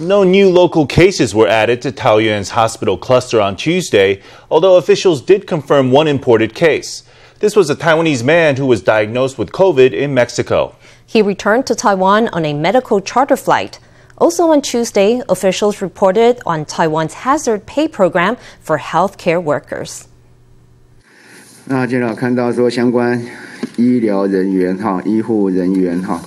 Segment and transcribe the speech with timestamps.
[0.00, 5.46] No new local cases were added to Taoyuan's hospital cluster on Tuesday, although officials did
[5.46, 7.04] confirm one imported case.
[7.38, 10.74] This was a Taiwanese man who was diagnosed with COVID in Mexico.
[11.06, 13.78] He returned to Taiwan on a medical charter flight.
[14.18, 20.06] Also on Tuesday, officials reported on Taiwan's hazard pay program for healthcare workers.
[21.66, 23.24] 那接着看到说相关
[23.76, 26.20] 医疗人员哈，医护人员哈。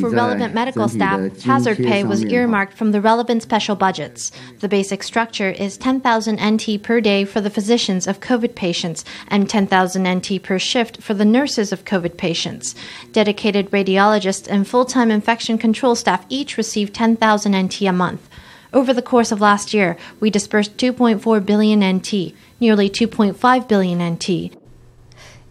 [0.00, 4.30] For relevant medical staff, hazard pay was earmarked from the relevant special budgets.
[4.60, 9.50] The basic structure is 10,000 NT per day for the physicians of COVID patients and
[9.50, 12.74] 10,000 NT per shift for the nurses of COVID patients.
[13.12, 18.28] Dedicated radiologists and full time infection control staff each receive 10,000 NT a month.
[18.72, 24.63] Over the course of last year, we disbursed 2.4 billion NT, nearly 2.5 billion NT.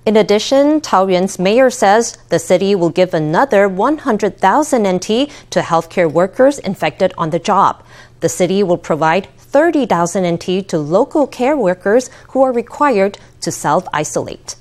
[0.05, 5.07] In addition, Taoyuan's mayor says the city will give another 100,000 NT
[5.49, 7.81] to healthcare workers infected on the job.
[8.19, 13.87] The city will provide 30,000 NT to local care workers who are required to self
[13.93, 14.57] isolate.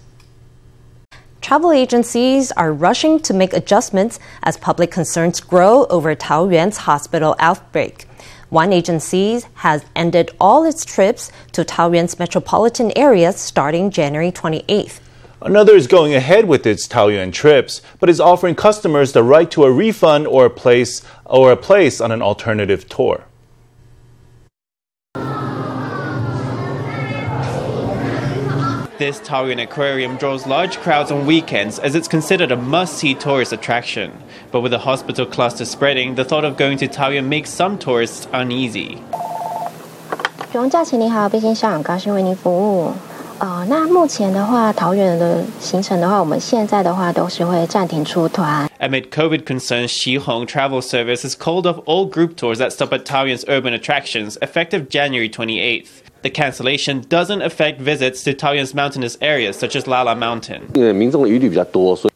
[1.41, 8.07] Travel agencies are rushing to make adjustments as public concerns grow over Taoyuan's hospital outbreak.
[8.49, 15.01] One agency has ended all its trips to Taoyuan's metropolitan areas starting January 28th.
[15.45, 19.65] Another is going ahead with its Taoyuan trips, but is offering customers the right to
[19.65, 23.25] a refund or a place or a place on an alternative tour.
[28.99, 34.13] This Taoyuan aquarium draws large crowds on weekends as it's considered a must-see tourist attraction.
[34.53, 38.29] But with the hospital cluster spreading, the thought of going to Taoyuan makes some tourists
[38.33, 39.03] uneasy.
[43.42, 48.68] 呃，那目前的话，桃园的行程的话，我们现在的话都是会暂停出团。
[48.80, 53.46] Amid COVID concerns, Xihong Travel Service has called off all group tours that stop at Taoyuan's
[53.48, 56.04] urban attractions effective January 28th.
[56.24, 60.72] The cancellation doesn't affect visits to Taoyuan's mountainous areas such as Lala Mountain.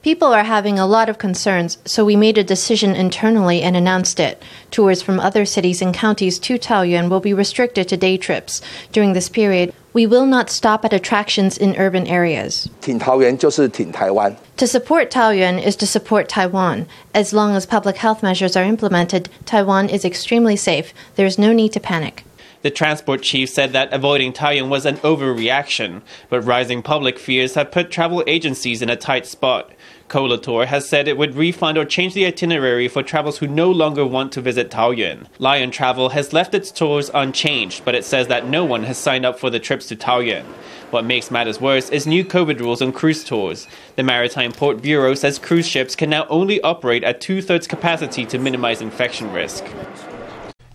[0.02, 4.20] People are having a lot of concerns, so we made a decision internally and announced
[4.20, 4.42] it.
[4.72, 8.60] Tours from other cities and counties to Taoyuan will be restricted to day trips.
[8.92, 12.69] During this period, we will not stop at attractions in urban areas.
[12.83, 16.87] To support Taoyuan is to support Taiwan.
[17.15, 20.93] As long as public health measures are implemented, Taiwan is extremely safe.
[21.15, 22.25] There is no need to panic.
[22.61, 27.71] The transport chief said that avoiding Taoyuan was an overreaction, but rising public fears have
[27.71, 29.71] put travel agencies in a tight spot.
[30.09, 34.07] Colatour has said it would refund or change the itinerary for travelers who no longer
[34.07, 35.27] want to visit Taoyuan.
[35.39, 39.27] Lion Travel has left its tours unchanged, but it says that no one has signed
[39.27, 40.45] up for the trips to Taoyuan.
[40.91, 43.67] What makes matters worse is new COVID rules on cruise tours.
[43.97, 48.25] The Maritime Port Bureau says cruise ships can now only operate at two thirds capacity
[48.27, 49.65] to minimize infection risk.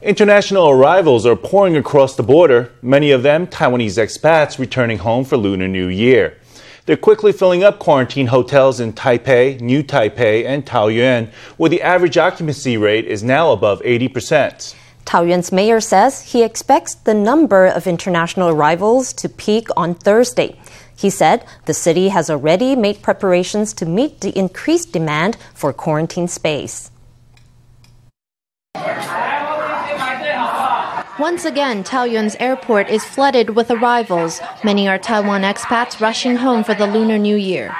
[0.01, 5.37] International arrivals are pouring across the border, many of them Taiwanese expats returning home for
[5.37, 6.37] Lunar New Year.
[6.85, 12.17] They're quickly filling up quarantine hotels in Taipei, New Taipei, and Taoyuan, where the average
[12.17, 14.75] occupancy rate is now above 80%.
[15.05, 20.59] Taoyuan's mayor says he expects the number of international arrivals to peak on Thursday.
[20.95, 26.27] He said the city has already made preparations to meet the increased demand for quarantine
[26.27, 26.91] space.
[31.21, 34.41] Once again, Taoyuan's airport is flooded with arrivals.
[34.63, 37.75] Many are Taiwan expats rushing home for the Lunar New Year.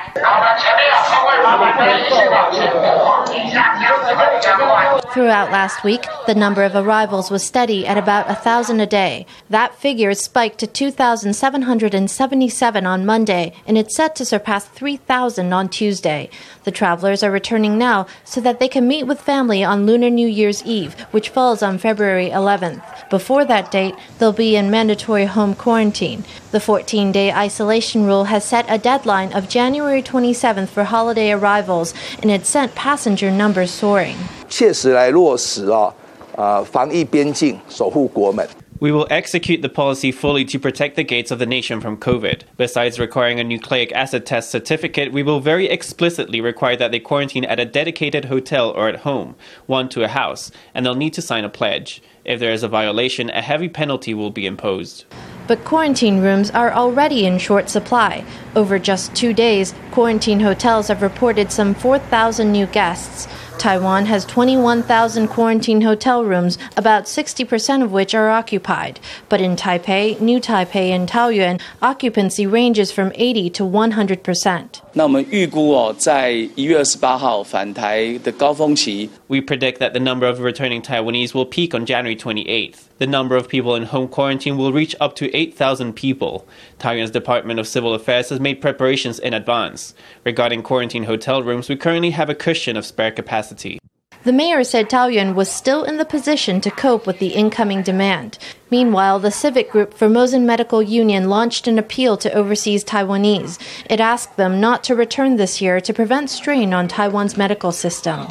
[5.14, 9.26] Throughout last week, the number of arrivals was steady at about a thousand a day.
[9.50, 16.30] That figure spiked to 2,777 on Monday, and it's set to surpass 3,000 on Tuesday.
[16.64, 20.28] The travelers are returning now so that they can meet with family on Lunar New
[20.28, 23.10] Year's Eve, which falls on February 11th.
[23.10, 26.24] Before that date, they'll be in mandatory home quarantine.
[26.52, 31.93] The 14 day isolation rule has set a deadline of January 27th for holiday arrivals,
[32.23, 34.17] and it sent passenger numbers soaring.
[34.49, 35.93] 切实来落实啊，
[36.37, 38.47] 呃，防疫边境，守护国门。
[38.82, 42.42] We will execute the policy fully to protect the gates of the nation from COVID.
[42.58, 47.46] Besides requiring a nucleic acid test certificate, we will very explicitly require that they quarantine
[47.46, 49.36] at a dedicated hotel or at home,
[49.68, 52.02] one to a house, and they'll need to sign a pledge.
[52.26, 55.06] If there is a violation, a heavy penalty will be imposed.
[55.46, 58.26] But quarantine rooms are already in short supply.
[58.56, 63.28] Over just two days, quarantine hotels have reported some 4,000 new guests.
[63.61, 69.01] Taiwan has 21,000 quarantine hotel rooms, about 60% of which are occupied.
[69.29, 74.83] But in Taipei, New Taipei, and Taoyuan, occupancy ranges from 80 to 100 percent.
[74.93, 82.75] 那我们预估哦，在一月二十八号返台的高峰期，We predict that the number of returning Taiwanese will peak on January 28th.
[83.02, 86.46] The number of people in home quarantine will reach up to 8,000 people.
[86.78, 89.96] Taiwan's Department of Civil Affairs has made preparations in advance.
[90.24, 93.80] Regarding quarantine hotel rooms, we currently have a cushion of spare capacity.
[94.24, 98.38] The mayor said Taoyuan was still in the position to cope with the incoming demand.
[98.70, 103.58] Meanwhile, the civic group Formosan Medical Union launched an appeal to overseas Taiwanese.
[103.90, 108.28] It asked them not to return this year to prevent strain on Taiwan's medical system.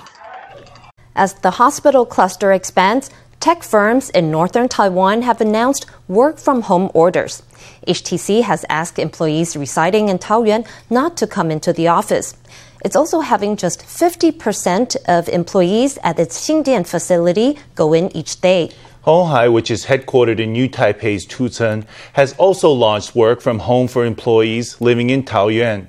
[1.16, 6.90] As the hospital cluster expands, tech firms in northern Taiwan have announced work from home
[6.92, 7.42] orders.
[7.88, 12.36] HTC has asked employees residing in Taoyuan not to come into the office.
[12.84, 18.70] It's also having just 50% of employees at its Xindian facility go in each day.
[19.02, 23.88] Hon Hai, which is headquartered in New Taipei's Tucheng, has also launched work from home
[23.88, 25.86] for employees living in Taoyuan.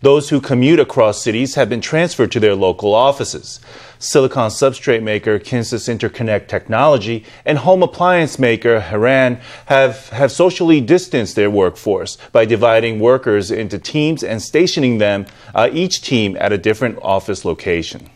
[0.00, 3.60] Those who commute across cities have been transferred to their local offices.
[4.02, 11.36] Silicon substrate maker Kinsus Interconnect Technology and home appliance maker Heran have, have socially distanced
[11.36, 16.58] their workforce by dividing workers into teams and stationing them, uh, each team at a
[16.58, 18.10] different office location.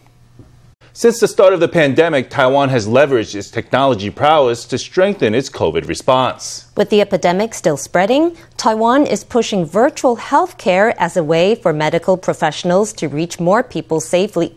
[0.93, 5.51] Since the start of the pandemic, Taiwan has leveraged its technology prowess to strengthen its
[5.51, 6.73] COVID response.
[6.75, 12.17] With the epidemic still spreading, Taiwan is pushing virtual healthcare as a way for medical
[12.17, 14.57] professionals to reach more people safely.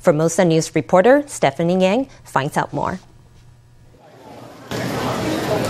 [0.00, 2.98] Formosa News reporter Stephanie Yang finds out more.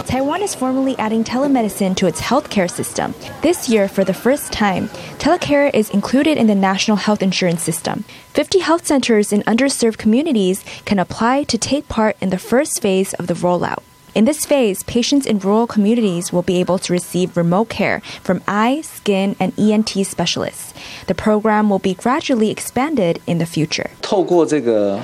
[0.07, 3.15] Taiwan is formally adding telemedicine to its healthcare system.
[3.43, 4.89] This year, for the first time,
[5.19, 8.05] telecare is included in the national health insurance system.
[8.35, 13.15] 50 health centers in underserved communities can apply to take part in the first phase
[13.15, 13.83] of the rollout.
[14.16, 18.42] In this phase, patients in rural communities will be able to receive remote care from
[18.48, 20.74] eye, skin, and ENT specialists.
[21.08, 23.90] The program will be gradually expanded in the future.
[24.02, 25.02] 透过这个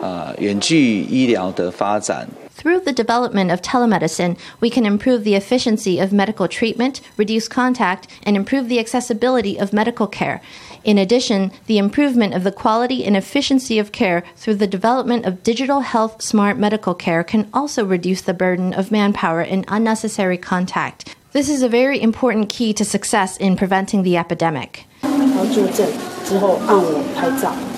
[0.00, 2.28] 呃远距医疗的发展。
[2.62, 8.36] through the development of telemedicine, we can improve the efficiency of medical treatment, reduce contact, and
[8.36, 10.40] improve the accessibility of medical care.
[10.87, 15.43] In addition, the improvement of the quality and efficiency of care through the development of
[15.43, 21.13] digital health smart medical care can also reduce the burden of manpower and unnecessary contact.
[21.33, 24.85] This is a very important key to success in preventing the epidemic.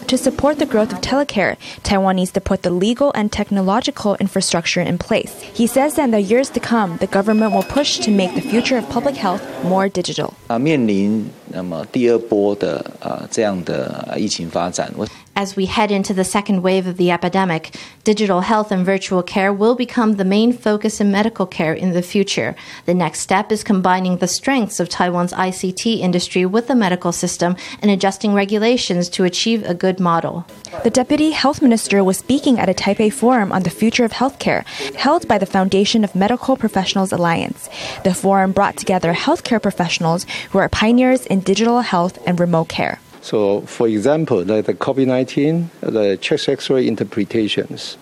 [0.08, 4.82] To support the growth of telecare, Taiwan needs to put the legal and technological infrastructure
[4.82, 5.32] in place.
[5.54, 8.42] He says that in the years to come, the government will push to make the
[8.42, 10.34] future of public health more digital.
[10.46, 15.06] 啊，面临那么第二波的啊这样的疫情发展，我
[15.39, 19.53] as we head into the second wave of the epidemic, digital health and virtual care
[19.53, 22.57] will become the main focus in medical care in the future.
[22.85, 27.55] The next step is combining the strengths of Taiwan's ICT industry with the medical system
[27.81, 30.45] and adjusting regulations to achieve a good model.
[30.83, 34.65] The deputy health minister was speaking at a Taipei forum on the future of healthcare
[34.97, 37.69] held by the Foundation of Medical Professionals Alliance.
[38.03, 42.99] The forum brought together healthcare professionals who are pioneers in digital health and remote care.
[43.29, 47.95] So, for example, the, the COVID 19, the chest x ray interpretations,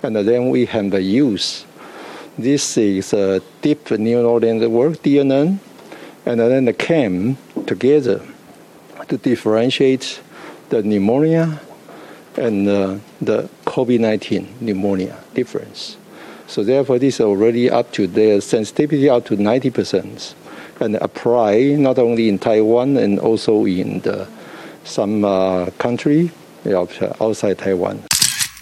[0.00, 1.66] and then we have the use.
[2.38, 5.58] This is a deep neural network, DNN,
[6.24, 7.36] and then the CAM
[7.66, 8.24] together
[9.08, 10.20] to differentiate
[10.68, 11.60] the pneumonia
[12.36, 15.96] and uh, the COVID 19 pneumonia difference.
[16.46, 20.34] So, therefore, this is already up to their sensitivity up to 90%
[20.78, 24.28] and apply not only in Taiwan and also in the
[24.84, 26.30] some uh, country
[26.66, 28.02] outside Taiwan.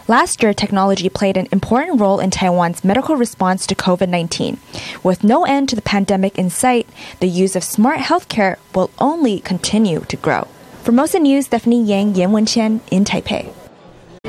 [0.09, 4.59] Last year, technology played an important role in Taiwan's medical response to COVID 19.
[5.03, 6.89] With no end to the pandemic in sight,
[7.21, 10.49] the use of smart healthcare will only continue to grow.
[10.79, 13.53] For Formosa News, Stephanie Yang, Yan Wenqian in Taipei.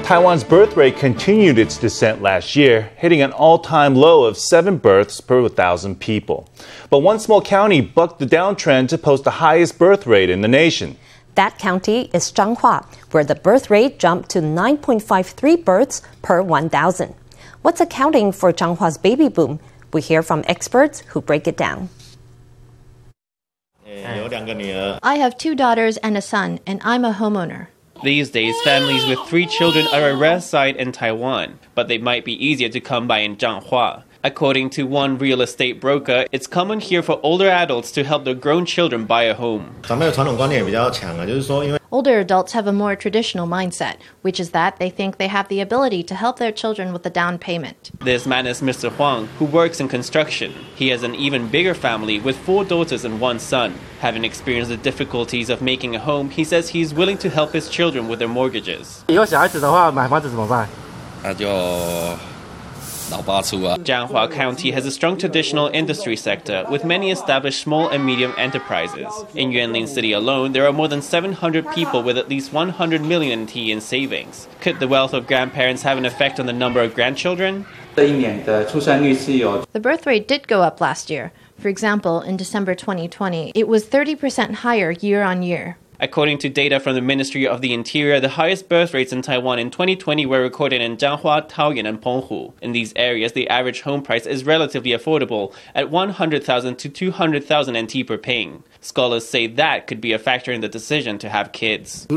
[0.03, 4.77] Taiwan's birth rate continued its descent last year, hitting an all time low of seven
[4.77, 6.49] births per 1,000 people.
[6.89, 10.47] But one small county bucked the downtrend to post the highest birth rate in the
[10.47, 10.97] nation.
[11.39, 17.15] That county is Changhua, where the birth rate jumped to 9.53 births per 1,000.
[17.61, 19.61] What's accounting for Changhua's baby boom?
[19.93, 21.87] We hear from experts who break it down.
[23.87, 27.67] Uh, I have two daughters and a son, and I'm a homeowner.
[28.03, 32.25] These days, families with three children are a rare sight in Taiwan, but they might
[32.25, 34.03] be easier to come by in Changhua.
[34.22, 38.34] According to one real estate broker, it's common here for older adults to help their
[38.34, 39.74] grown children buy a home.
[41.90, 45.60] Older adults have a more traditional mindset, which is that they think they have the
[45.60, 47.90] ability to help their children with the down payment.
[48.02, 48.90] This man is Mr.
[48.90, 50.54] Huang, who works in construction.
[50.74, 53.74] He has an even bigger family with four daughters and one son.
[54.00, 57.68] Having experienced the difficulties of making a home, he says he's willing to help his
[57.68, 59.04] children with their mortgages.
[59.06, 60.66] 以后小孩子的话，买房子怎么办？
[61.22, 61.46] 那就
[63.09, 69.25] Changhua County has a strong traditional industry sector with many established small and medium enterprises.
[69.33, 73.43] In Yuanlin City alone, there are more than 700 people with at least 100 million
[73.43, 74.47] NT in savings.
[74.61, 77.65] Could the wealth of grandparents have an effect on the number of grandchildren?
[77.95, 81.31] The birth rate did go up last year.
[81.57, 85.77] For example, in December 2020, it was 30% higher year on year.
[86.01, 89.59] According to data from the Ministry of the Interior, the highest birth rates in Taiwan
[89.59, 92.53] in 2020 were recorded in Changhua, Taoyuan, and Penghu.
[92.61, 98.07] In these areas, the average home price is relatively affordable at 100,000 to 200,000 NT
[98.07, 98.63] per ping.
[98.79, 102.07] Scholars say that could be a factor in the decision to have kids.
[102.09, 102.13] In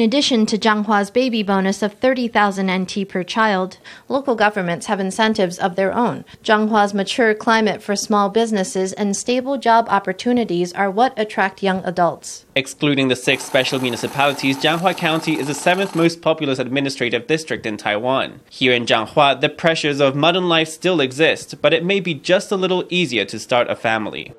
[0.00, 5.76] addition to Changhua's baby bonus of 30,000 NT per child, local governments have incentives of
[5.76, 6.24] their own.
[6.42, 12.46] Changhua's mature climate for small businesses and stable job opportunities are what attract young adults.
[12.54, 17.76] Excluding the six special municipalities, Changhua County is the seventh most populous administrative district in
[17.76, 18.40] Taiwan.
[18.48, 22.50] Here in Changhua, the pressures of modern life still exist, but it may be just
[22.50, 24.32] a little easier to start a family.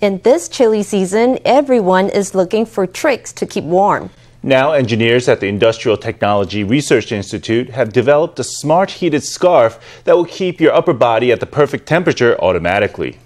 [0.00, 4.10] In this chilly season, everyone is looking for tricks to keep warm.
[4.40, 10.14] Now, engineers at the Industrial Technology Research Institute have developed a smart heated scarf that
[10.14, 13.18] will keep your upper body at the perfect temperature automatically.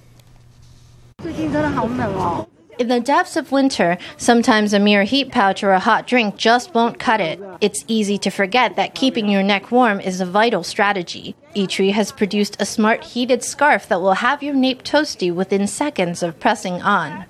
[2.78, 6.74] In the depths of winter, sometimes a mere heat pouch or a hot drink just
[6.74, 7.40] won't cut it.
[7.60, 11.34] It's easy to forget that keeping your neck warm is a vital strategy.
[11.56, 16.22] ITRI has produced a smart heated scarf that will have your nape toasty within seconds
[16.22, 17.24] of pressing on.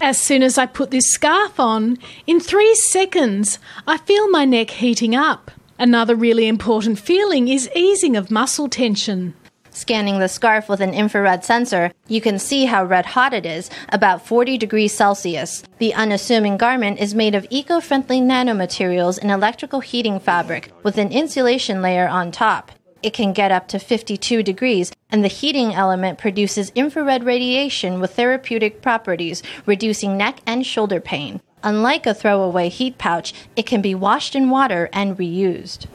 [0.00, 1.98] As soon as I put this scarf on,
[2.28, 5.50] in three seconds, I feel my neck heating up.
[5.80, 9.34] Another really important feeling is easing of muscle tension.
[9.78, 13.70] Scanning the scarf with an infrared sensor, you can see how red hot it is,
[13.90, 15.62] about 40 degrees Celsius.
[15.78, 21.12] The unassuming garment is made of eco friendly nanomaterials in electrical heating fabric with an
[21.12, 22.72] insulation layer on top.
[23.04, 28.16] It can get up to 52 degrees, and the heating element produces infrared radiation with
[28.16, 31.40] therapeutic properties, reducing neck and shoulder pain.
[31.62, 35.86] Unlike a throwaway heat pouch, it can be washed in water and reused.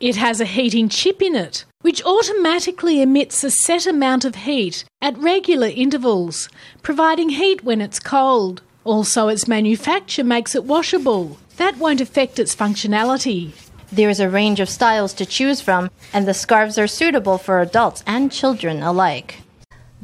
[0.00, 4.84] It has a heating chip in it, which automatically emits a set amount of heat
[5.00, 6.48] at regular intervals,
[6.82, 8.62] providing heat when it's cold.
[8.84, 11.38] Also, its manufacture makes it washable.
[11.56, 13.52] That won't affect its functionality.
[13.90, 17.60] There is a range of styles to choose from, and the scarves are suitable for
[17.60, 19.43] adults and children alike.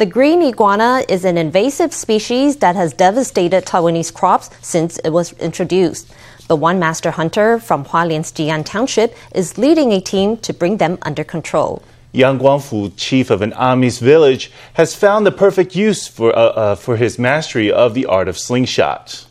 [0.00, 5.34] The green iguana is an invasive species that has devastated Taiwanese crops since it was
[5.34, 6.10] introduced.
[6.48, 10.96] But one master hunter from Hualien's Ji'an Township is leading a team to bring them
[11.02, 11.82] under control.
[12.12, 16.74] Yang Guangfu, chief of an Amis village, has found the perfect use for, uh, uh,
[16.76, 19.26] for his mastery of the art of slingshot.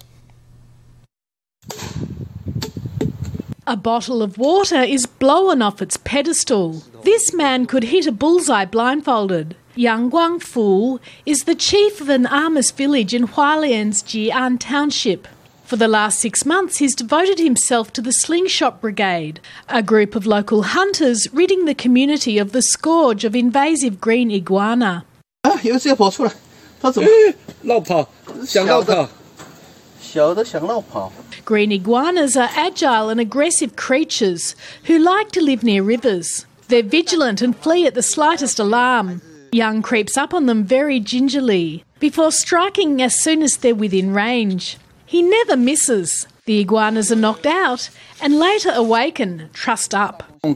[3.66, 6.84] A bottle of water is blown off its pedestal.
[7.04, 9.56] This man could hit a bullseye blindfolded.
[9.80, 15.26] Yang Guangfu is the chief of an Amis village in Hualien's Ji'an Township.
[15.64, 20.26] For the last six months, he's devoted himself to the Slingshot Brigade, a group of
[20.26, 25.06] local hunters ridding the community of the scourge of invasive green iguana.
[31.46, 36.46] Green iguanas are agile and aggressive creatures who like to live near rivers.
[36.68, 39.22] They're vigilant and flee at the slightest alarm.
[39.52, 44.78] Young creeps up on them very gingerly before striking as soon as they're within range.
[45.06, 46.28] He never misses.
[46.46, 47.90] The iguanas are knocked out
[48.22, 50.24] and later awaken, trussed up.
[50.44, 50.54] You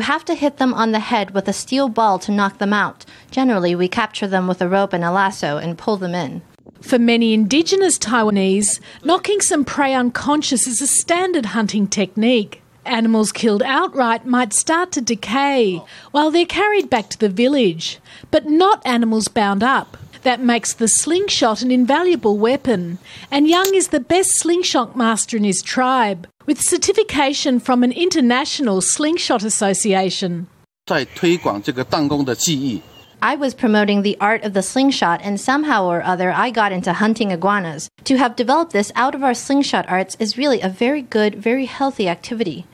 [0.00, 3.04] have to hit them on the head with a steel ball to knock them out.
[3.30, 6.42] Generally, we capture them with a rope and a lasso and pull them in.
[6.80, 12.62] For many indigenous Taiwanese, knocking some prey unconscious is a standard hunting technique.
[12.86, 17.98] Animals killed outright might start to decay while they're carried back to the village,
[18.30, 19.96] but not animals bound up.
[20.22, 22.98] That makes the slingshot an invaluable weapon,
[23.30, 28.80] and Young is the best slingshot master in his tribe, with certification from an international
[28.80, 30.46] slingshot association.
[33.22, 36.92] I was promoting the art of the slingshot, and somehow or other, I got into
[36.92, 37.88] hunting iguanas.
[38.04, 41.64] To have developed this out of our slingshot arts is really a very good, very
[41.64, 42.66] healthy activity.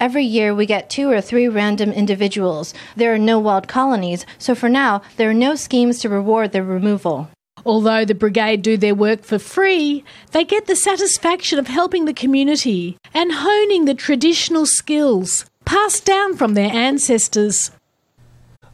[0.00, 2.74] Every year, we get two or three random individuals.
[2.96, 6.64] There are no wild colonies, so for now, there are no schemes to reward their
[6.64, 7.28] removal.
[7.66, 12.14] Although the brigade do their work for free, they get the satisfaction of helping the
[12.14, 17.70] community and honing the traditional skills passed down from their ancestors.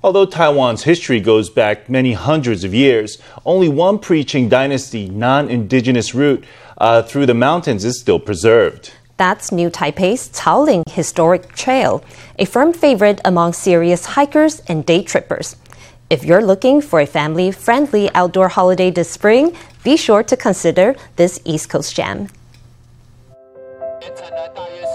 [0.02, 6.14] Although Taiwan's history goes back many hundreds of years, only one preaching dynasty non indigenous
[6.14, 6.42] route
[6.78, 8.94] uh, through the mountains is still preserved.
[9.18, 12.02] That's New Taipei's Caoling Historic Trail,
[12.38, 15.54] a firm favorite among serious hikers and day trippers.
[16.08, 20.96] If you're looking for a family friendly outdoor holiday this spring, be sure to consider
[21.16, 22.28] this East Coast jam.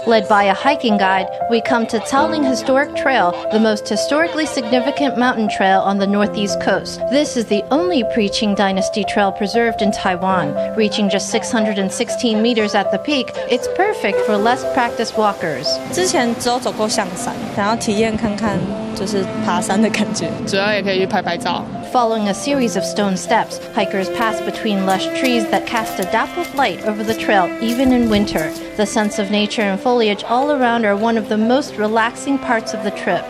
[0.04, 5.16] Led by a hiking guide, we come to Caoling Historic Trail, the most historically significant
[5.16, 6.98] mountain trail on the northeast coast.
[7.10, 10.74] This is the only Preaching Dynasty trail preserved in Taiwan.
[10.74, 15.68] Reaching just 616 meters at the peak, it's perfect for less practiced walkers.
[15.92, 18.58] 之前只有走过象山，想要体验看看
[18.96, 21.64] 就是爬山的感觉，主要也可以去拍拍照。
[21.92, 26.82] Following a series of stone steps, hikers pass between lush trees that cast a dappled light
[26.86, 28.50] over the trail even in winter.
[28.78, 32.38] The sense of nature and full foliage all around are one of the most relaxing
[32.38, 33.22] parts of the trip.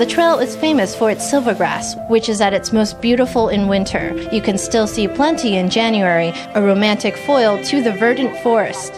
[0.00, 4.20] The trail is famous for its silvergrass, which is at its most beautiful in winter.
[4.32, 8.94] You can still see plenty in January, a romantic foil to the verdant forest.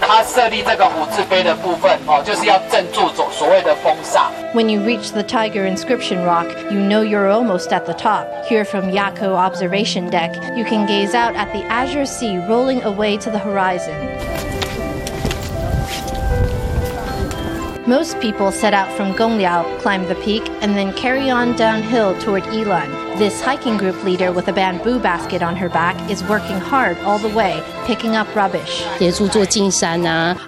[0.00, 4.28] 它设立这个虎字碑的部分哦，就是要镇住所所谓的风煞。
[4.54, 8.26] When you reach the Tiger Inscription Rock, you know you're almost at the top.
[8.48, 13.16] Here from Yako Observation Deck, you can gaze out at the azure sea rolling away
[13.18, 13.94] to the horizon.
[17.86, 22.42] Most people set out from Gongliao, climb the peak, and then carry on downhill toward
[22.44, 22.99] Yilan.
[23.21, 27.19] This hiking group leader with a bamboo basket on her back is working hard all
[27.19, 28.83] the way, picking up rubbish.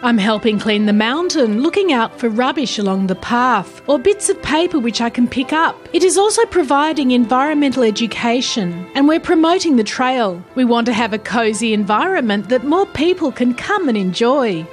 [0.01, 4.41] I'm helping clean the mountain, looking out for rubbish along the path or bits of
[4.41, 5.77] paper which I can pick up.
[5.93, 10.43] It is also providing environmental education, and we're promoting the trail.
[10.55, 14.65] We want to have a cozy environment that more people can come and enjoy.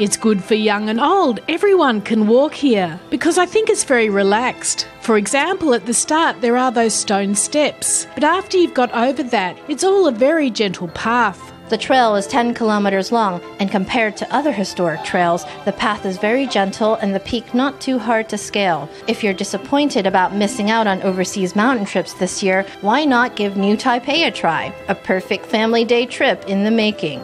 [0.00, 1.38] It's good for young and old.
[1.46, 4.88] Everyone can walk here because I think it's very relaxed.
[5.04, 9.22] For example, at the start, there are those stone steps, but after you've got over
[9.22, 11.52] that, it's all a very gentle path.
[11.68, 16.16] The trail is 10 kilometers long, and compared to other historic trails, the path is
[16.16, 18.88] very gentle and the peak not too hard to scale.
[19.06, 23.58] If you're disappointed about missing out on overseas mountain trips this year, why not give
[23.58, 24.74] New Taipei a try?
[24.88, 27.20] A perfect family day trip in the making.